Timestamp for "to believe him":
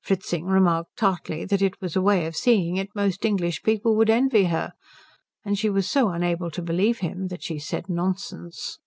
6.52-7.26